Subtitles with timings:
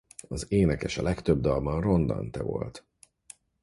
[0.27, 2.85] Az énekes a legtöbb dalban Ron Dante volt.